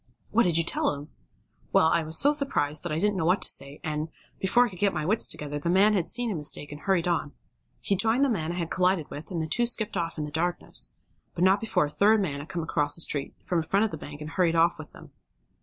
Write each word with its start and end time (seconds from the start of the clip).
'""What 0.31 0.45
did 0.47 0.57
you 0.57 0.63
tell 0.63 0.95
him?" 0.95 1.09
"Well, 1.71 1.85
I 1.85 2.01
was 2.01 2.17
so 2.17 2.33
surprised 2.33 2.81
that 2.81 2.91
I 2.91 2.97
didn't 2.97 3.17
know 3.17 3.25
what 3.25 3.39
to 3.43 3.47
say, 3.49 3.79
and, 3.83 4.09
before 4.39 4.65
I 4.65 4.69
could 4.69 4.79
get 4.79 4.95
my 4.95 5.05
wits 5.05 5.27
together 5.27 5.59
the 5.59 5.69
man 5.69 5.93
had 5.93 6.07
seen 6.07 6.31
his 6.31 6.37
mistake 6.37 6.71
and 6.71 6.81
hurried 6.81 7.07
on. 7.07 7.33
He 7.81 7.95
joined 7.95 8.23
the 8.23 8.27
man 8.27 8.51
I 8.51 8.55
had 8.55 8.71
collided 8.71 9.11
with, 9.11 9.29
and 9.29 9.39
the 9.39 9.47
two 9.47 9.67
skipped 9.67 9.95
off 9.95 10.17
in 10.17 10.23
the 10.23 10.31
darkness. 10.31 10.91
But 11.35 11.43
not 11.43 11.61
before 11.61 11.85
a 11.85 11.89
third 11.91 12.19
man 12.19 12.39
had 12.39 12.49
come 12.49 12.63
across 12.63 12.95
the 12.95 13.01
street, 13.01 13.35
from 13.43 13.59
in 13.59 13.63
front 13.63 13.85
of 13.85 13.91
the 13.91 13.95
bank, 13.99 14.21
and 14.21 14.31
hurried 14.31 14.55
off 14.55 14.79
with 14.79 14.89
them." 14.91 15.11